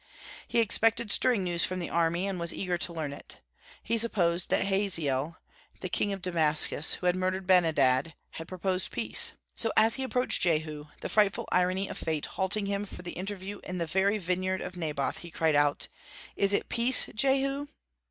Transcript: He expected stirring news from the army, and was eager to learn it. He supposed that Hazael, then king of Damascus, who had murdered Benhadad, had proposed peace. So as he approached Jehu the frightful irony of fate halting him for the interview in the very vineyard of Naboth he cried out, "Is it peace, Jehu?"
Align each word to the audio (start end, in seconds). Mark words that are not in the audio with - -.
He 0.47 0.57
expected 0.57 1.11
stirring 1.11 1.43
news 1.43 1.63
from 1.63 1.77
the 1.77 1.91
army, 1.91 2.25
and 2.25 2.39
was 2.39 2.51
eager 2.55 2.75
to 2.75 2.91
learn 2.91 3.13
it. 3.13 3.37
He 3.83 3.99
supposed 3.99 4.49
that 4.49 4.65
Hazael, 4.65 5.37
then 5.79 5.89
king 5.91 6.11
of 6.11 6.23
Damascus, 6.23 6.95
who 6.95 7.05
had 7.05 7.15
murdered 7.15 7.45
Benhadad, 7.45 8.15
had 8.31 8.47
proposed 8.47 8.89
peace. 8.91 9.33
So 9.53 9.71
as 9.77 9.93
he 9.97 10.03
approached 10.03 10.41
Jehu 10.41 10.87
the 11.01 11.09
frightful 11.09 11.47
irony 11.51 11.87
of 11.87 11.99
fate 11.99 12.25
halting 12.25 12.65
him 12.65 12.85
for 12.87 13.03
the 13.03 13.11
interview 13.11 13.59
in 13.63 13.77
the 13.77 13.85
very 13.85 14.17
vineyard 14.17 14.59
of 14.61 14.75
Naboth 14.75 15.19
he 15.19 15.29
cried 15.29 15.53
out, 15.53 15.87
"Is 16.35 16.51
it 16.51 16.67
peace, 16.67 17.05
Jehu?" 17.13 17.67